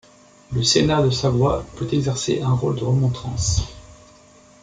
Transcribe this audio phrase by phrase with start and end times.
[0.51, 3.61] Le Sénat de Savoie peut exercer un rôle de remontrance.